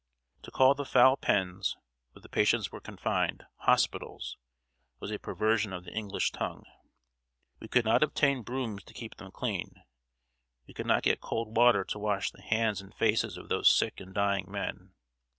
[0.41, 1.77] To call the foul pens,
[2.13, 4.35] where the patients were confined, "hospitals,"
[4.99, 6.63] was a perversion of the English tongue.
[7.59, 9.83] We could not obtain brooms to keep them clean;
[10.65, 13.99] we could not get cold water to wash the hands and faces of those sick
[13.99, 14.95] and dying men.